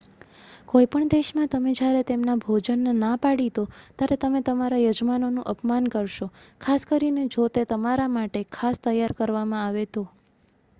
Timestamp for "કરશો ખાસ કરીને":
5.91-7.29